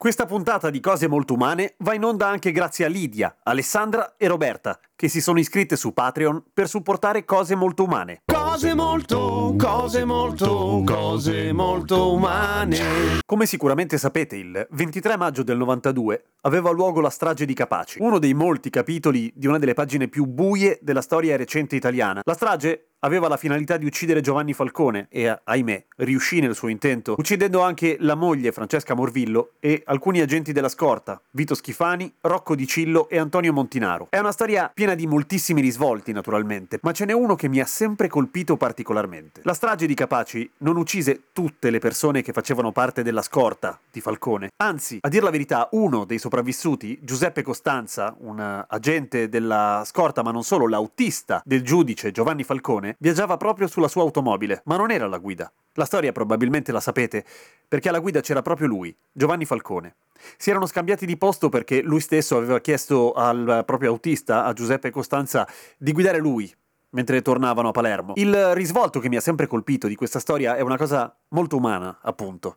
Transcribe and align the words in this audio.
Questa 0.00 0.26
puntata 0.26 0.70
di 0.70 0.78
Cose 0.78 1.08
Molto 1.08 1.34
Umane 1.34 1.74
va 1.78 1.92
in 1.92 2.04
onda 2.04 2.28
anche 2.28 2.52
grazie 2.52 2.84
a 2.84 2.88
Lidia, 2.88 3.38
Alessandra 3.42 4.14
e 4.16 4.28
Roberta, 4.28 4.78
che 4.98 5.06
si 5.06 5.20
sono 5.20 5.38
iscritte 5.38 5.76
su 5.76 5.92
Patreon 5.92 6.42
per 6.52 6.66
supportare 6.66 7.24
Cose 7.24 7.54
Molto 7.54 7.84
Umane. 7.84 8.22
Cose 8.24 8.74
molto, 8.74 9.54
cose 9.56 10.04
molto, 10.04 10.82
cose 10.84 11.52
molto 11.52 12.12
umane. 12.14 13.20
Come 13.24 13.46
sicuramente 13.46 13.96
sapete, 13.96 14.34
il 14.34 14.66
23 14.68 15.16
maggio 15.16 15.44
del 15.44 15.56
92 15.58 16.24
aveva 16.40 16.72
luogo 16.72 17.00
la 17.00 17.10
strage 17.10 17.46
di 17.46 17.54
Capaci, 17.54 18.00
uno 18.00 18.18
dei 18.18 18.34
molti 18.34 18.70
capitoli 18.70 19.30
di 19.36 19.46
una 19.46 19.58
delle 19.58 19.74
pagine 19.74 20.08
più 20.08 20.26
buie 20.26 20.80
della 20.82 21.02
storia 21.02 21.36
recente 21.36 21.76
italiana. 21.76 22.22
La 22.24 22.34
strage 22.34 22.88
aveva 23.00 23.28
la 23.28 23.36
finalità 23.36 23.76
di 23.76 23.86
uccidere 23.86 24.20
Giovanni 24.20 24.52
Falcone 24.54 25.06
e, 25.10 25.40
ahimè, 25.44 25.84
riuscì 25.98 26.40
nel 26.40 26.54
suo 26.54 26.68
intento, 26.68 27.14
uccidendo 27.16 27.62
anche 27.62 27.96
la 28.00 28.14
moglie 28.14 28.50
Francesca 28.50 28.94
Morvillo 28.94 29.52
e 29.60 29.82
alcuni 29.86 30.20
agenti 30.20 30.52
della 30.52 30.68
scorta, 30.68 31.20
Vito 31.30 31.54
Schifani, 31.54 32.12
Rocco 32.22 32.54
Di 32.54 32.66
Cillo 32.66 33.08
e 33.08 33.18
Antonio 33.18 33.52
Montinaro. 33.52 34.08
È 34.10 34.18
una 34.18 34.32
storia 34.32 34.70
piena 34.72 34.87
di 34.94 35.06
moltissimi 35.06 35.60
risvolti, 35.60 36.12
naturalmente, 36.12 36.78
ma 36.82 36.92
ce 36.92 37.04
n'è 37.04 37.12
uno 37.12 37.34
che 37.34 37.48
mi 37.48 37.60
ha 37.60 37.66
sempre 37.66 38.08
colpito 38.08 38.56
particolarmente. 38.56 39.40
La 39.44 39.54
strage 39.54 39.86
di 39.86 39.94
Capaci 39.94 40.50
non 40.58 40.76
uccise 40.76 41.22
tutte 41.32 41.70
le 41.70 41.78
persone 41.78 42.22
che 42.22 42.32
facevano 42.32 42.72
parte 42.72 43.02
della 43.02 43.22
scorta 43.22 43.78
di 43.90 44.00
Falcone, 44.00 44.50
anzi, 44.56 44.98
a 45.00 45.08
dir 45.08 45.22
la 45.22 45.30
verità, 45.30 45.68
uno 45.72 46.04
dei 46.04 46.18
sopravvissuti, 46.18 46.98
Giuseppe 47.02 47.42
Costanza, 47.42 48.14
un 48.18 48.64
agente 48.68 49.28
della 49.28 49.82
scorta, 49.84 50.22
ma 50.22 50.30
non 50.30 50.44
solo, 50.44 50.66
l'autista 50.66 51.42
del 51.44 51.62
giudice 51.62 52.10
Giovanni 52.10 52.44
Falcone, 52.44 52.96
viaggiava 52.98 53.36
proprio 53.36 53.66
sulla 53.66 53.88
sua 53.88 54.02
automobile, 54.02 54.62
ma 54.64 54.76
non 54.76 54.90
era 54.90 55.06
la 55.06 55.18
guida. 55.18 55.52
La 55.74 55.84
storia 55.84 56.12
probabilmente 56.12 56.72
la 56.72 56.80
sapete, 56.80 57.24
perché 57.66 57.88
alla 57.88 58.00
guida 58.00 58.20
c'era 58.20 58.42
proprio 58.42 58.66
lui, 58.66 58.94
Giovanni 59.12 59.44
Falcone. 59.44 59.94
Si 60.36 60.50
erano 60.50 60.66
scambiati 60.66 61.06
di 61.06 61.16
posto 61.16 61.48
perché 61.48 61.80
lui 61.82 62.00
stesso 62.00 62.36
aveva 62.36 62.60
chiesto 62.60 63.12
al 63.12 63.62
proprio 63.64 63.90
autista, 63.90 64.44
a 64.44 64.52
Giuseppe 64.52 64.77
Costanza, 64.90 65.46
di 65.76 65.92
guidare 65.92 66.18
lui 66.18 66.52
mentre 66.90 67.22
tornavano 67.22 67.68
a 67.68 67.72
Palermo. 67.72 68.12
Il 68.16 68.54
risvolto 68.54 69.00
che 69.00 69.08
mi 69.08 69.16
ha 69.16 69.20
sempre 69.20 69.46
colpito 69.46 69.88
di 69.88 69.94
questa 69.94 70.20
storia 70.20 70.56
è 70.56 70.60
una 70.60 70.76
cosa 70.76 71.14
molto 71.28 71.56
umana, 71.56 71.98
appunto. 72.02 72.56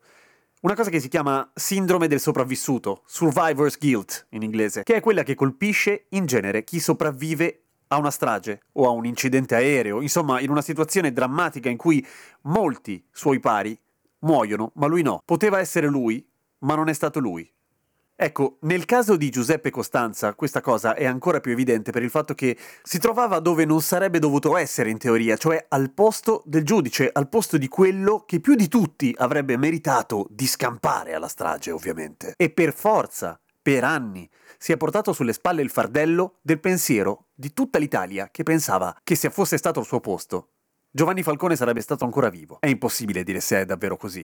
Una 0.61 0.75
cosa 0.75 0.91
che 0.91 0.99
si 0.99 1.07
chiama 1.07 1.49
sindrome 1.55 2.07
del 2.07 2.19
sopravvissuto, 2.19 3.01
survivor's 3.05 3.77
guilt 3.79 4.27
in 4.29 4.43
inglese, 4.43 4.83
che 4.83 4.95
è 4.95 5.01
quella 5.01 5.23
che 5.23 5.33
colpisce 5.33 6.05
in 6.09 6.27
genere 6.27 6.63
chi 6.63 6.79
sopravvive 6.79 7.63
a 7.87 7.97
una 7.97 8.11
strage 8.11 8.61
o 8.73 8.85
a 8.85 8.91
un 8.91 9.05
incidente 9.05 9.55
aereo, 9.55 10.01
insomma 10.01 10.39
in 10.39 10.49
una 10.49 10.61
situazione 10.61 11.11
drammatica 11.11 11.67
in 11.67 11.77
cui 11.77 12.05
molti 12.41 13.03
suoi 13.11 13.39
pari 13.39 13.77
muoiono, 14.19 14.71
ma 14.75 14.85
lui 14.85 15.01
no. 15.01 15.21
Poteva 15.25 15.59
essere 15.59 15.87
lui, 15.87 16.25
ma 16.59 16.75
non 16.75 16.89
è 16.89 16.93
stato 16.93 17.19
lui. 17.19 17.51
Ecco, 18.23 18.57
nel 18.61 18.85
caso 18.85 19.15
di 19.17 19.31
Giuseppe 19.31 19.71
Costanza 19.71 20.35
questa 20.35 20.61
cosa 20.61 20.93
è 20.93 21.07
ancora 21.07 21.39
più 21.39 21.53
evidente 21.53 21.89
per 21.89 22.03
il 22.03 22.11
fatto 22.11 22.35
che 22.35 22.55
si 22.83 22.99
trovava 22.99 23.39
dove 23.39 23.65
non 23.65 23.81
sarebbe 23.81 24.19
dovuto 24.19 24.57
essere 24.57 24.91
in 24.91 24.99
teoria, 24.99 25.37
cioè 25.37 25.65
al 25.69 25.91
posto 25.91 26.43
del 26.45 26.63
giudice, 26.63 27.09
al 27.11 27.29
posto 27.29 27.57
di 27.57 27.67
quello 27.67 28.23
che 28.27 28.39
più 28.39 28.53
di 28.53 28.67
tutti 28.67 29.11
avrebbe 29.17 29.57
meritato 29.57 30.27
di 30.29 30.45
scampare 30.45 31.15
alla 31.15 31.27
strage, 31.27 31.71
ovviamente. 31.71 32.35
E 32.37 32.51
per 32.51 32.75
forza 32.75 33.41
per 33.59 33.83
anni 33.83 34.29
si 34.59 34.71
è 34.71 34.77
portato 34.77 35.13
sulle 35.13 35.33
spalle 35.33 35.63
il 35.63 35.71
fardello 35.71 36.37
del 36.43 36.59
pensiero 36.59 37.29
di 37.33 37.53
tutta 37.53 37.79
l'Italia 37.79 38.29
che 38.29 38.43
pensava 38.43 38.95
che 39.03 39.15
se 39.15 39.31
fosse 39.31 39.57
stato 39.57 39.79
al 39.79 39.87
suo 39.87 39.99
posto, 39.99 40.49
Giovanni 40.91 41.23
Falcone 41.23 41.55
sarebbe 41.55 41.81
stato 41.81 42.05
ancora 42.05 42.29
vivo. 42.29 42.57
È 42.59 42.67
impossibile 42.67 43.23
dire 43.23 43.39
se 43.39 43.61
è 43.61 43.65
davvero 43.65 43.97
così, 43.97 44.21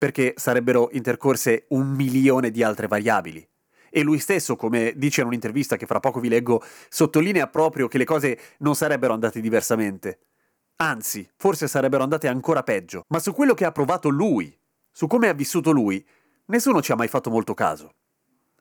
perché 0.00 0.32
sarebbero 0.36 0.88
intercorse 0.92 1.66
un 1.68 1.90
milione 1.90 2.50
di 2.50 2.62
altre 2.62 2.86
variabili. 2.86 3.46
E 3.90 4.02
lui 4.02 4.18
stesso, 4.18 4.56
come 4.56 4.94
dice 4.96 5.20
in 5.20 5.26
un'intervista 5.26 5.76
che 5.76 5.84
fra 5.84 6.00
poco 6.00 6.20
vi 6.20 6.30
leggo, 6.30 6.62
sottolinea 6.88 7.48
proprio 7.48 7.86
che 7.86 7.98
le 7.98 8.04
cose 8.04 8.38
non 8.60 8.74
sarebbero 8.74 9.12
andate 9.12 9.40
diversamente. 9.40 10.20
Anzi, 10.76 11.28
forse 11.36 11.68
sarebbero 11.68 12.04
andate 12.04 12.28
ancora 12.28 12.62
peggio. 12.62 13.04
Ma 13.08 13.18
su 13.18 13.34
quello 13.34 13.52
che 13.52 13.66
ha 13.66 13.72
provato 13.72 14.08
lui, 14.08 14.56
su 14.90 15.06
come 15.06 15.28
ha 15.28 15.34
vissuto 15.34 15.70
lui, 15.70 16.02
nessuno 16.46 16.80
ci 16.80 16.92
ha 16.92 16.96
mai 16.96 17.08
fatto 17.08 17.28
molto 17.28 17.52
caso 17.52 17.96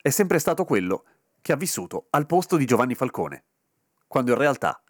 è 0.01 0.09
sempre 0.09 0.39
stato 0.39 0.63
quello 0.63 1.03
che 1.41 1.51
ha 1.51 1.57
vissuto 1.57 2.07
al 2.11 2.25
posto 2.25 2.55
di 2.55 2.65
Giovanni 2.65 2.95
Falcone, 2.95 3.45
quando 4.07 4.31
in 4.31 4.37
realtà 4.37 4.81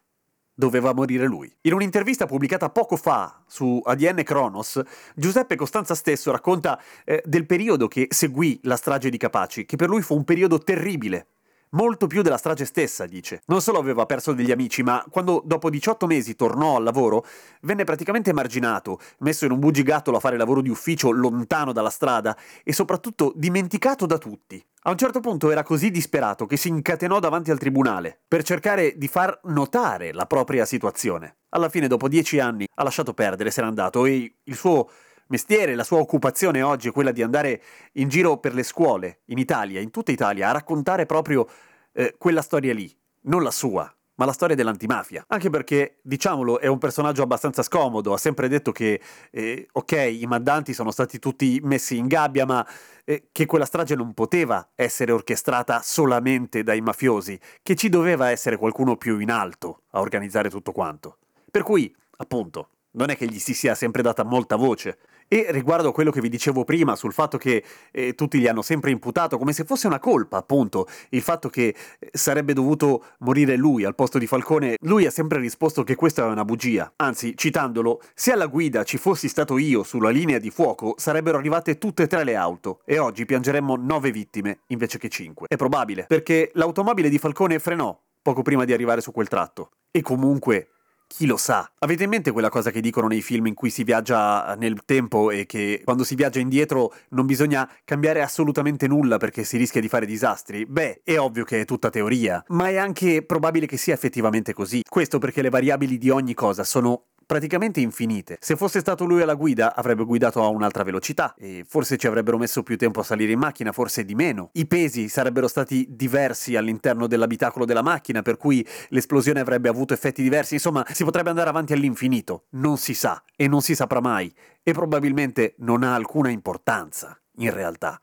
doveva 0.60 0.94
morire 0.94 1.26
lui. 1.26 1.50
In 1.62 1.74
un'intervista 1.74 2.26
pubblicata 2.26 2.70
poco 2.70 2.98
fa 2.98 3.42
su 3.48 3.82
ADN 3.82 4.24
Kronos, 4.24 4.82
Giuseppe 5.16 5.56
Costanza 5.56 5.96
stesso 5.96 6.32
racconta 6.32 6.78
eh, 7.06 7.24
del 7.26 7.46
periodo 7.46 7.88
che 7.88 8.08
seguì 8.10 8.60
la 8.64 8.76
strage 8.76 9.10
di 9.10 9.18
Capaci, 9.18 9.66
che 9.66 9.78
per 9.78 9.88
lui 9.88 10.02
fu 10.02 10.16
un 10.16 10.26
periodo 10.26 10.60
terribile, 10.60 11.28
Molto 11.72 12.08
più 12.08 12.24
della 12.24 12.38
strage 12.38 12.66
stessa, 12.66 13.06
dice. 13.06 13.42
Non 13.46 13.62
solo 13.62 13.78
aveva 13.78 14.08
perso 14.08 14.34
degli 14.34 14.50
amici, 14.50 14.82
ma 14.82 15.06
quando 15.08 15.44
dopo 15.46 15.70
18 15.70 16.08
mesi 16.08 16.36
tornò 16.36 16.78
al 16.78 16.84
lavoro, 16.84 17.24
venne 17.62 17.84
praticamente 17.84 18.32
emarginato, 18.32 19.00
messo 19.20 19.46
in 19.46 19.52
un 19.52 19.60
bugigattolo 19.60 20.18
a 20.18 20.20
fare 20.20 20.36
lavoro 20.36 20.62
di 20.62 20.70
ufficio 20.70 21.12
lontano 21.12 21.72
dalla 21.72 21.92
strada 21.92 22.36
e 22.64 22.74
soprattutto 22.74 23.34
dimenticato 23.36 24.08
da 24.08 24.18
tutti. 24.18 24.64
A 24.84 24.90
un 24.90 24.98
certo 24.98 25.20
punto 25.20 25.52
era 25.52 25.62
così 25.62 25.92
disperato 25.92 26.48
che 26.48 26.58
si 26.58 26.70
incatenò 26.70 27.20
davanti 27.20 27.52
al 27.52 27.60
tribunale 27.60 28.20
per 28.28 28.42
cercare 28.42 28.98
di 28.98 29.08
far 29.08 29.40
notare 29.44 30.12
la 30.12 30.26
propria 30.26 30.66
situazione. 30.66 31.36
Alla 31.50 31.70
fine, 31.70 31.88
dopo 31.88 32.08
dieci 32.08 32.40
anni, 32.40 32.66
ha 32.76 32.84
lasciato 32.84 33.14
perdere, 33.14 33.52
se 33.52 33.62
n'è 33.62 33.68
andato 33.68 34.06
e 34.06 34.38
il 34.42 34.56
suo 34.56 34.90
mestiere, 35.30 35.76
la 35.76 35.84
sua 35.84 36.00
occupazione 36.00 36.62
oggi 36.62 36.90
è 36.90 36.92
quella 36.92 37.12
di 37.12 37.24
andare 37.24 37.62
in 37.94 38.08
giro 38.10 38.38
per 38.38 38.54
le 38.54 38.64
scuole 38.64 39.22
in 39.26 39.38
Italia, 39.38 39.80
in 39.80 39.92
tutta 39.92 40.12
Italia, 40.12 40.50
a 40.50 40.52
raccontare 40.52 41.06
proprio 41.06 41.48
eh, 41.94 42.16
quella 42.18 42.42
storia 42.42 42.74
lì, 42.74 42.96
non 43.22 43.44
la 43.44 43.52
sua, 43.52 43.92
ma 44.16 44.26
la 44.26 44.34
storia 44.34 44.56
dell'antimafia. 44.56 45.24
Anche 45.28 45.50
perché, 45.50 46.00
diciamolo, 46.02 46.60
è 46.60 46.68
un 46.68 46.78
personaggio 46.78 47.24
abbastanza 47.24 47.64
scomodo, 47.64 48.14
ha 48.14 48.18
sempre 48.18 48.50
detto 48.50 48.72
che, 48.74 49.00
eh, 49.32 49.68
ok, 49.72 49.92
i 49.94 50.26
mandanti 50.28 50.74
sono 50.74 50.92
stati 50.92 51.20
tutti 51.20 51.60
messi 51.64 51.96
in 51.96 52.08
gabbia, 52.08 52.46
ma 52.46 52.68
eh, 53.06 53.30
che 53.32 53.46
quella 53.46 53.66
strage 53.66 53.96
non 53.96 54.14
poteva 54.14 54.72
essere 54.76 55.14
orchestrata 55.14 55.82
solamente 55.82 56.64
dai 56.64 56.82
mafiosi, 56.82 57.40
che 57.64 57.76
ci 57.76 57.88
doveva 57.88 58.30
essere 58.30 58.58
qualcuno 58.58 58.98
più 58.98 59.20
in 59.20 59.32
alto 59.32 59.84
a 59.92 60.02
organizzare 60.02 60.50
tutto 60.50 60.74
quanto. 60.74 61.18
Per 61.50 61.64
cui, 61.64 61.96
appunto, 62.18 62.72
non 62.92 63.10
è 63.10 63.16
che 63.16 63.26
gli 63.26 63.40
si 63.40 63.54
sia 63.54 63.74
sempre 63.74 64.02
data 64.02 64.24
molta 64.24 64.58
voce. 64.58 64.98
E 65.32 65.46
riguardo 65.50 65.90
a 65.90 65.94
quello 65.94 66.10
che 66.10 66.22
vi 66.22 66.28
dicevo 66.28 66.64
prima 66.64 66.96
sul 66.96 67.14
fatto 67.14 67.38
che 67.38 67.64
eh, 67.92 68.16
tutti 68.16 68.40
gli 68.40 68.48
hanno 68.48 68.64
sempre 68.64 68.90
imputato 68.90 69.38
come 69.38 69.54
se 69.54 69.64
fosse 69.64 69.86
una 69.86 70.00
colpa, 70.00 70.38
appunto, 70.38 70.88
il 71.10 71.22
fatto 71.22 71.50
che 71.50 71.76
eh, 72.00 72.10
sarebbe 72.12 72.54
dovuto 72.54 73.04
morire 73.20 73.56
lui 73.56 73.84
al 73.86 73.94
posto 73.94 74.18
di 74.18 74.26
Falcone, 74.26 74.78
lui 74.82 75.06
ha 75.06 75.12
sempre 75.12 75.40
risposto 75.40 75.84
che 75.84 75.94
questa 75.94 76.24
è 76.24 76.26
una 76.26 76.44
bugia. 76.44 76.92
Anzi, 76.96 77.38
citandolo, 77.38 78.02
se 78.16 78.32
alla 78.32 78.48
guida 78.48 78.84
ci 78.84 78.98
fossi 78.98 79.28
stato 79.28 79.60
io 79.60 79.84
sulla 79.84 80.10
linea 80.10 80.40
di 80.40 80.50
fuoco, 80.50 80.96
sarebbero 80.98 81.38
arrivate 81.38 81.78
tutte 81.78 82.04
e 82.04 82.08
tre 82.08 82.24
le 82.24 82.36
auto 82.36 82.82
e 82.84 82.98
oggi 82.98 83.26
piangeremmo 83.26 83.76
nove 83.76 84.10
vittime 84.10 84.62
invece 84.70 84.98
che 84.98 85.10
cinque. 85.10 85.46
È 85.48 85.58
probabile, 85.58 86.06
perché 86.08 86.50
l'automobile 86.56 87.08
di 87.08 87.20
Falcone 87.20 87.60
frenò 87.60 87.96
poco 88.20 88.42
prima 88.42 88.66
di 88.66 88.74
arrivare 88.74 89.02
su 89.02 89.12
quel 89.12 89.28
tratto. 89.28 89.70
E 89.92 90.02
comunque 90.02 90.70
chi 91.10 91.26
lo 91.26 91.38
sa? 91.38 91.70
Avete 91.80 92.04
in 92.04 92.10
mente 92.10 92.32
quella 92.32 92.50
cosa 92.50 92.70
che 92.70 92.82
dicono 92.82 93.08
nei 93.08 93.24
film 93.24 93.48
in 93.48 93.56
cui 93.56 93.72
si 93.72 93.84
viaggia 93.84 94.56
nel 94.58 94.84
tempo 94.86 95.32
e 95.32 95.48
che 95.48 95.82
quando 95.84 96.04
si 96.04 96.14
viaggia 96.14 96.40
indietro 96.40 96.94
non 97.10 97.26
bisogna 97.26 97.70
cambiare 97.84 98.22
assolutamente 98.22 98.88
nulla 98.88 99.18
perché 99.18 99.44
si 99.44 99.58
rischia 99.58 99.82
di 99.82 99.90
fare 99.90 100.06
disastri? 100.06 100.66
Beh, 100.68 101.02
è 101.04 101.18
ovvio 101.18 101.44
che 101.44 101.62
è 101.62 101.66
tutta 101.66 101.90
teoria, 101.90 102.44
ma 102.50 102.70
è 102.70 102.78
anche 102.78 103.26
probabile 103.26 103.66
che 103.66 103.76
sia 103.76 103.96
effettivamente 103.96 104.54
così. 104.54 104.84
Questo 104.88 105.18
perché 105.18 105.42
le 105.42 105.50
variabili 105.50 105.98
di 105.98 106.12
ogni 106.12 106.36
cosa 106.36 106.64
sono 106.64 107.06
praticamente 107.30 107.80
infinite. 107.80 108.40
Se 108.42 108.56
fosse 108.56 108.80
stato 108.80 109.06
lui 109.06 109.22
alla 109.22 109.36
guida, 109.36 109.76
avrebbe 109.76 110.04
guidato 110.04 110.42
a 110.42 110.48
un'altra 110.48 110.82
velocità 110.82 111.36
e 111.38 111.64
forse 111.64 111.96
ci 111.96 112.08
avrebbero 112.08 112.40
messo 112.40 112.64
più 112.64 112.76
tempo 112.76 113.02
a 113.02 113.04
salire 113.04 113.34
in 113.34 113.38
macchina, 113.38 113.72
forse 113.72 114.04
di 114.04 114.16
meno. 114.16 114.50
I 114.54 114.66
pesi 114.66 115.10
sarebbero 115.10 115.48
stati 115.48 115.86
diversi 115.92 116.56
all'interno 116.56 117.06
dell'abitacolo 117.06 117.66
della 117.66 117.84
macchina, 117.84 118.24
per 118.24 118.38
cui 118.38 118.68
l'esplosione 118.88 119.42
avrebbe 119.42 119.70
avuto 119.70 119.94
effetti 119.94 120.24
diversi. 120.24 120.56
Insomma, 120.56 120.84
si 120.92 121.04
potrebbe 121.04 121.30
andare 121.30 121.50
avanti 121.50 121.72
all'infinito. 121.72 122.46
Non 122.54 122.80
si 122.80 122.96
sa 122.96 123.22
e 123.36 123.48
non 123.48 123.62
si 123.62 123.76
saprà 123.76 124.02
mai 124.02 124.34
e 124.64 124.72
probabilmente 124.72 125.54
non 125.60 125.84
ha 125.84 125.94
alcuna 125.94 126.32
importanza, 126.32 127.16
in 127.36 127.54
realtà. 127.54 128.02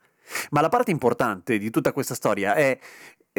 Ma 0.51 0.61
la 0.61 0.69
parte 0.69 0.91
importante 0.91 1.57
di 1.57 1.69
tutta 1.69 1.91
questa 1.91 2.15
storia 2.15 2.53
è 2.53 2.79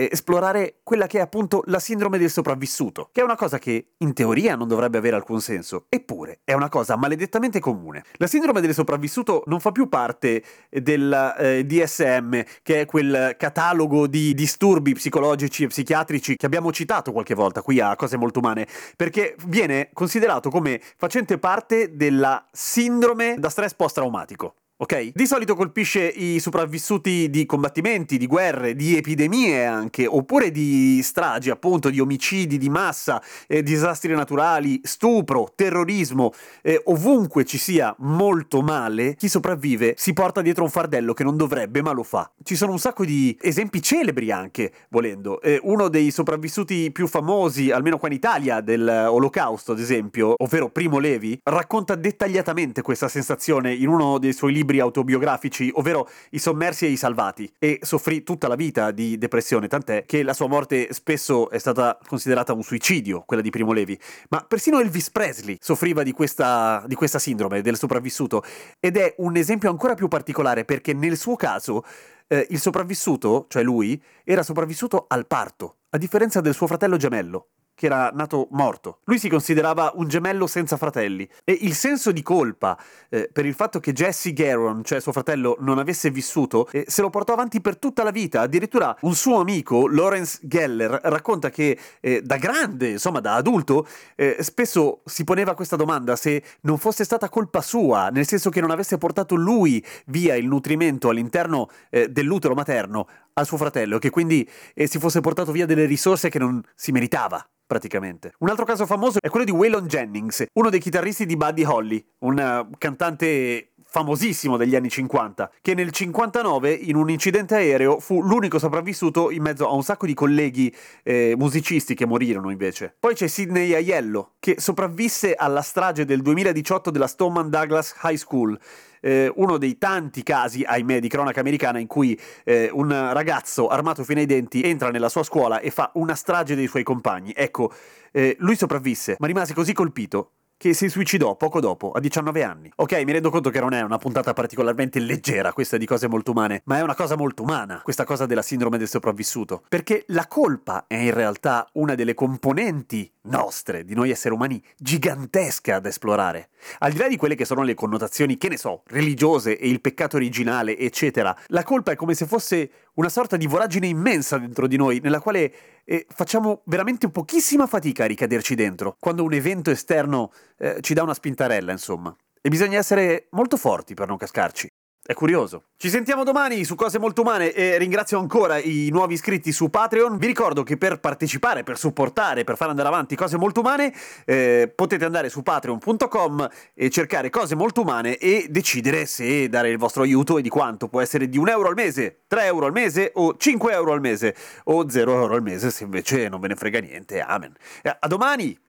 esplorare 0.05 0.77
quella 0.83 1.07
che 1.07 1.19
è 1.19 1.21
appunto 1.21 1.63
la 1.67 1.79
sindrome 1.79 2.19
del 2.19 2.31
sopravvissuto, 2.31 3.11
che 3.13 3.21
è 3.21 3.25
una 3.25 3.37
cosa 3.37 3.59
che 3.59 3.93
in 3.99 4.13
teoria 4.13 4.55
non 4.55 4.69
dovrebbe 4.69 4.99
avere 4.99 5.17
alcun 5.17 5.41
senso, 5.41 5.87
eppure 5.89 6.41
è 6.45 6.53
una 6.53 6.69
cosa 6.69 6.97
maledettamente 6.97 7.61
comune. 7.61 8.05
La 8.15 8.27
sindrome 8.27 8.61
del 8.61 8.75
sopravvissuto 8.75 9.43
non 9.47 9.61
fa 9.61 9.73
più 9.73 9.89
parte 9.89 10.43
del 10.71 11.35
eh, 11.39 11.65
DSM, 11.65 12.41
che 12.63 12.81
è 12.81 12.87
quel 12.87 13.35
catalogo 13.37 14.07
di 14.07 14.35
disturbi 14.35 14.95
psicologici 14.95 15.65
e 15.65 15.69
psichiatrici 15.69 16.37
che 16.37 16.47
abbiamo 16.47 16.73
citato 16.73 17.13
qualche 17.13 17.35
volta 17.35 17.63
qui 17.63 17.81
a 17.81 17.97
Cose 17.97 18.17
Molto 18.17 18.39
Umane, 18.39 18.67
perché 18.97 19.35
viene 19.47 19.91
considerato 19.93 20.51
come 20.51 20.81
facente 20.97 21.39
parte 21.39 21.97
della 21.97 22.47
sindrome 22.53 23.37
da 23.39 23.49
stress 23.49 23.75
post-traumatico 23.75 24.55
ok? 24.81 25.11
Di 25.13 25.27
solito 25.27 25.57
colpisce 25.57 26.07
i 26.07 26.39
sopravvissuti 26.39 27.29
di 27.31 27.45
combattimenti, 27.47 28.17
di 28.17 28.27
guerre, 28.27 28.77
di 28.77 28.97
epidemie 28.97 29.67
anche, 29.67 30.07
oppure 30.07 30.53
di 30.53 31.03
stragi, 31.03 31.51
appunto, 31.51 31.91
di 31.91 31.99
omicidi 31.99 32.59
di 32.59 32.69
massa, 32.69 33.21
eh, 33.49 33.63
disastri 33.65 34.15
naturali, 34.15 34.81
stupro, 34.85 35.53
terrorismo, 35.55 36.33
eh, 36.63 36.81
ovunque 36.85 37.45
ci 37.45 37.59
sia 37.59 37.95
molto 37.99 38.63
male, 38.63 39.17
chi 39.17 39.29
sopravvive 39.29 39.95
si 39.97 40.13
porta 40.13 40.43
dietro 40.43 40.63
un 40.63 40.71
fardello 40.71 41.13
che 41.13 41.25
non 41.25 41.37
dovrebbe, 41.37 41.83
ma 41.83 41.91
lo 41.91 42.05
fa. 42.05 42.31
Ci 42.43 42.55
sono 42.55 42.71
un 42.71 42.79
sacco 42.79 43.05
di 43.05 43.37
esempi 43.41 43.83
celebri 43.83 44.31
anche, 44.31 44.73
volendo. 44.91 45.41
Eh, 45.43 45.59
uno 45.65 45.89
dei 45.89 46.13
sopravvissuti 46.13 46.93
più 46.93 47.09
famosi, 47.09 47.73
almeno 47.73 47.99
qua 47.99 48.09
in 48.09 48.15
Italia, 48.15 48.61
dell'Olocausto, 48.61 49.73
ad 49.73 49.81
esempio, 49.81 50.35
ovvero 50.37 50.71
Primo 50.71 51.01
Levi, 51.01 51.39
racconta 51.43 51.97
dettagliatamente 51.97 52.83
questa 52.83 53.09
sensazione 53.09 53.75
in 53.75 53.89
uno 53.89 54.19
dei 54.19 54.33
suoi 54.33 54.53
libri 54.53 54.68
libri 54.69 54.81
autobiografici, 54.81 55.71
ovvero 55.75 56.07
I 56.31 56.39
sommersi 56.39 56.85
e 56.85 56.91
i 56.91 56.97
salvati, 56.97 57.51
e 57.59 57.79
soffrì 57.81 58.23
tutta 58.23 58.49
la 58.49 58.55
vita 58.55 58.91
di 58.91 59.17
depressione, 59.17 59.67
tant'è 59.67 60.05
che 60.05 60.23
la 60.23 60.35
sua 60.35 60.47
morte 60.47 60.93
spesso 60.93 61.49
è 61.49 61.59
stata 61.59 61.99
considerata 62.07 62.53
un 62.53 62.63
suicidio, 62.63 63.23
quella 63.25 63.41
di 63.43 63.49
Primo 63.49 63.73
Levi. 63.73 63.99
Ma 64.29 64.45
persino 64.47 64.79
Elvis 64.79 65.11
Presley 65.11 65.57
soffriva 65.59 66.03
di 66.03 66.13
questa, 66.13 66.85
di 66.87 66.95
questa 66.95 67.19
sindrome 67.19 67.63
del 67.63 67.79
sopravvissuto, 67.79 68.45
ed 68.79 68.99
è 68.99 69.15
un 69.19 69.37
esempio 69.37 69.71
ancora 69.71 69.95
più 69.95 70.09
particolare 70.09 70.67
perché 70.67 70.93
nel 70.93 71.17
suo 71.17 71.37
caso 71.37 71.83
eh, 72.27 72.47
il 72.51 72.61
sopravvissuto, 72.61 73.47
cioè 73.49 73.63
lui, 73.63 74.01
era 74.23 74.43
sopravvissuto 74.43 75.07
al 75.09 75.27
parto, 75.27 75.77
a 75.91 75.99
differenza 75.99 76.43
del 76.43 76.55
suo 76.55 76.67
fratello 76.67 76.99
gemello 76.99 77.49
che 77.79 77.87
era 77.87 78.11
nato 78.13 78.49
morto. 78.51 78.99
Lui 79.05 79.21
si 79.21 79.29
considerava 79.29 79.93
un 79.95 80.09
gemello 80.09 80.49
senza 80.49 80.77
fratelli 80.77 81.29
e 81.45 81.57
il 81.61 81.75
senso 81.75 82.11
di 82.11 82.23
colpa 82.23 82.77
eh, 83.09 83.31
per 83.33 83.47
il 83.47 83.55
fatto 83.55 83.79
che 83.79 83.93
Jesse 83.93 84.33
Garon, 84.33 84.83
cioè 84.83 85.01
suo 85.01 85.13
fratello, 85.13 85.57
non 85.61 85.79
avesse 85.79 86.11
vissuto, 86.11 86.69
eh, 86.73 86.87
se 86.89 87.03
lo 87.03 87.11
portò 87.11 87.35
avanti 87.35 87.61
per 87.61 87.79
tutta 87.79 88.03
la 88.03 88.11
vita. 88.11 88.41
Addirittura 88.41 88.97
un 89.03 89.15
suo 89.15 89.39
amico, 89.39 89.87
Lawrence 89.87 90.41
Geller, 90.43 90.99
racconta 91.05 91.51
che 91.51 91.79
eh, 92.01 92.21
da 92.21 92.37
grande, 92.37 92.89
insomma 92.89 93.21
da 93.21 93.37
adulto, 93.37 93.87
eh, 94.17 94.39
spesso 94.41 95.03
si 95.05 95.23
poneva 95.23 95.55
questa 95.55 95.77
domanda 95.77 96.17
se 96.17 96.43
non 96.63 96.79
fosse 96.79 97.05
stata 97.05 97.29
colpa 97.29 97.61
sua, 97.61 98.09
nel 98.09 98.27
senso 98.27 98.51
che 98.51 98.61
non 98.61 98.73
avesse 98.73 98.99
portato 98.99 99.37
lui 99.37 99.85
via 100.07 100.35
il 100.35 100.49
nutrimento 100.49 101.11
all'interno 101.11 101.69
eh, 101.91 102.09
dell'utero 102.09 102.55
materno 102.55 103.07
al 103.39 103.47
suo 103.47 103.57
fratello, 103.57 103.99
che 103.99 104.11
quindi 104.11 104.49
eh, 104.75 104.87
si 104.87 104.99
fosse 104.99 105.21
portato 105.21 105.53
via 105.53 105.67
delle 105.67 105.85
risorse 105.85 106.29
che 106.29 106.39
non 106.39 106.63
si 106.75 106.93
meritava 106.93 107.47
praticamente. 107.67 108.33
Un 108.39 108.49
altro 108.49 108.65
caso 108.65 108.87
famoso 108.87 109.19
è 109.21 109.29
quello 109.29 109.45
di 109.45 109.53
Waylon 109.53 109.87
Jennings, 109.87 110.47
uno 110.55 110.71
dei 110.71 110.81
chitarristi 110.81 111.27
di 111.27 111.37
Buddy 111.37 111.65
Holly, 111.65 112.05
un 112.21 112.39
uh, 112.39 112.77
cantante 112.79 113.73
famosissimo 113.91 114.57
degli 114.59 114.77
anni 114.77 114.91
50, 114.91 115.51
che 115.63 115.75
nel 115.75 115.91
59 115.91 116.71
in 116.71 116.97
un 116.97 117.09
incidente 117.09 117.55
aereo 117.55 117.99
fu 118.01 118.23
l'unico 118.23 118.59
sopravvissuto 118.59 119.31
in 119.31 119.43
mezzo 119.43 119.67
a 119.67 119.73
un 119.73 119.83
sacco 119.83 120.05
di 120.05 120.13
colleghi 120.13 120.75
eh, 121.03 121.35
musicisti 121.39 121.95
che 121.95 122.07
morirono 122.07 122.51
invece. 122.51 122.95
Poi 122.99 123.15
c'è 123.15 123.27
Sidney 123.27 123.73
Aiello, 123.73 124.35
che 124.39 124.57
sopravvisse 124.59 125.35
alla 125.35 125.63
strage 125.63 126.05
del 126.05 126.21
2018 126.21 126.91
della 126.91 127.07
Stoneman 127.07 127.49
Douglas 127.49 127.95
High 128.03 128.17
School, 128.17 128.59
eh, 129.01 129.33
uno 129.37 129.57
dei 129.57 129.79
tanti 129.79 130.23
casi, 130.23 130.65
ahimè, 130.65 131.01
di 131.01 131.09
cronaca 131.09 131.41
americana 131.41 131.79
in 131.79 131.87
cui 131.87 132.19
eh, 132.45 132.69
un 132.73 132.89
ragazzo 132.89 133.69
armato 133.69 134.05
fino 134.05 134.21
ai 134.21 134.27
denti 134.27 134.63
entra 134.63 134.91
nella 134.91 135.09
sua 135.09 135.23
scuola 135.23 135.61
e 135.61 135.71
fa 135.71 135.91
una 135.95 136.15
strage 136.15 136.55
dei 136.55 136.67
suoi 136.67 136.83
compagni. 136.83 137.33
Ecco, 137.35 137.73
eh, 138.13 138.37
lui 138.41 138.57
sopravvisse, 138.57 139.17
ma 139.19 139.27
rimase 139.27 139.55
così 139.55 139.73
colpito 139.73 140.33
che 140.59 140.75
si 140.75 140.89
suicidò 140.89 141.37
poco 141.37 141.61
dopo, 141.61 141.93
a 141.93 142.01
19 142.01 142.43
anni. 142.43 142.71
Ok, 142.75 143.01
mi 143.05 143.13
rendo 143.13 143.31
conto 143.31 143.49
che 143.49 143.61
non 143.61 143.73
è 143.73 143.81
una 143.81 143.97
puntata 143.97 144.33
particolarmente 144.33 144.99
leggera 144.99 145.53
questa 145.53 145.77
di 145.77 145.87
cose 145.87 146.09
molto 146.09 146.33
umane, 146.33 146.63
ma 146.65 146.79
è 146.79 146.83
una 146.83 146.97
cosa 146.97 147.17
molto 147.17 147.45
umana, 147.45 147.81
questa 147.85 148.05
cosa 148.05 148.27
della 148.27 148.43
sindrome 148.43 148.77
del 148.77 148.89
sopravvissuto. 148.89 149.63
Perché 149.69 150.03
la 150.09 150.27
colpa 150.27 150.87
è 150.89 150.97
in 150.97 151.15
realtà 151.15 151.69
una 151.75 151.95
delle 151.95 152.15
componenti 152.15 153.11
nostre, 153.29 153.85
di 153.85 153.95
noi 153.95 154.11
esseri 154.11 154.35
umani, 154.35 154.61
gigantesca 154.77 155.79
da 155.79 155.89
esplorare. 155.91 156.49
Al 156.79 156.91
di 156.91 156.99
là 156.99 157.07
di 157.07 157.17
quelle 157.17 157.37
che 157.37 157.45
sono 157.45 157.63
le 157.63 157.75
connotazioni, 157.75 158.37
che 158.37 158.49
ne 158.49 158.57
so, 158.57 158.83
religiose 158.87 159.57
e 159.57 159.69
il 159.69 159.81
peccato 159.81 160.17
originale, 160.17 160.77
eccetera, 160.77 161.37
la 161.49 161.63
colpa 161.63 161.93
è 161.93 161.97
come 161.97 162.15
se 162.15 162.27
fosse 162.27 162.71
una 162.99 163.09
sorta 163.09 163.37
di 163.37 163.47
voragine 163.47 163.87
immensa 163.87 164.39
dentro 164.39 164.67
di 164.67 164.77
noi, 164.77 165.01
nella 165.01 165.21
quale 165.21 165.53
eh, 165.85 166.07
facciamo 166.09 166.63
veramente 166.65 167.09
pochissima 167.09 167.67
fatica 167.67 168.05
a 168.05 168.07
ricaderci 168.07 168.55
dentro, 168.55 168.97
quando 168.99 169.23
un 169.23 169.33
evento 169.33 169.71
esterno 169.71 170.33
eh, 170.59 170.79
ci 170.81 170.95
dà 170.95 171.03
una 171.05 171.15
spintarella, 171.15 171.73
insomma. 171.73 172.15
E 172.41 172.49
bisogna 172.49 172.79
essere 172.79 173.29
molto 173.31 173.57
forti 173.57 173.95
per 173.95 174.09
non 174.09 174.17
cascarci. 174.17 174.69
È 175.09 175.15
curioso. 175.15 175.69
Ci 175.79 175.89
sentiamo 175.89 176.23
domani 176.23 176.65
su 176.65 176.75
Cose 176.75 176.99
Molto 176.99 177.23
Umane 177.23 177.55
e 177.55 177.79
ringrazio 177.79 178.19
ancora 178.19 178.59
i 178.59 178.91
nuovi 178.93 179.15
iscritti 179.15 179.53
su 179.53 179.71
Patreon. 179.71 180.19
Vi 180.19 180.27
ricordo 180.27 180.63
che 180.63 180.77
per 180.77 181.01
partecipare, 181.01 181.63
per 181.63 181.79
supportare, 181.79 182.45
per 182.45 182.59
far 182.59 182.69
andare 182.69 182.89
avanti 182.89 183.17
Cose 183.17 183.39
Molto 183.39 183.61
Umane, 183.61 183.91
eh, 184.27 184.71
potete 184.75 185.07
andare 185.07 185.31
su 185.31 185.41
patreon.com 185.43 186.47
e 186.75 186.91
cercare 186.91 187.31
Cose 187.31 187.55
Molto 187.55 187.81
Umane 187.81 188.19
e 188.19 188.49
decidere 188.51 189.07
se 189.07 189.49
dare 189.49 189.71
il 189.71 189.79
vostro 189.79 190.03
aiuto 190.03 190.37
e 190.37 190.43
di 190.43 190.51
quanto. 190.51 190.89
Può 190.89 191.01
essere 191.01 191.31
di 191.31 191.39
un 191.39 191.49
euro 191.49 191.69
al 191.69 191.75
mese, 191.75 192.25
3 192.27 192.45
euro 192.45 192.67
al 192.67 192.73
mese 192.73 193.11
o 193.15 193.35
5 193.35 193.73
euro 193.73 193.93
al 193.93 194.03
mese 194.03 194.37
o 194.65 194.91
0 194.91 195.11
euro 195.11 195.35
al 195.37 195.43
mese 195.43 195.71
se 195.71 195.85
invece 195.85 196.29
non 196.29 196.39
ve 196.39 196.49
ne 196.49 196.55
frega 196.55 196.81
niente. 196.81 197.23
Amen. 197.23 197.55
A 197.99 198.07
domani! 198.09 198.68